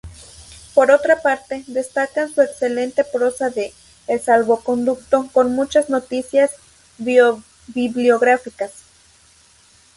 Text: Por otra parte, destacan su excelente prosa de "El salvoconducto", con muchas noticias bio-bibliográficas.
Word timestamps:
Por 0.73 0.89
otra 0.89 1.21
parte, 1.21 1.63
destacan 1.67 2.33
su 2.33 2.41
excelente 2.41 3.03
prosa 3.03 3.51
de 3.51 3.71
"El 4.07 4.19
salvoconducto", 4.19 5.29
con 5.31 5.51
muchas 5.53 5.91
noticias 5.91 6.49
bio-bibliográficas. 6.97 8.73